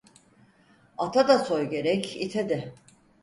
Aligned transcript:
Ata 0.97 1.27
da 1.27 1.39
soy 1.39 1.69
gerek, 1.69 2.15
ite 2.21 2.49
de. 2.49 2.73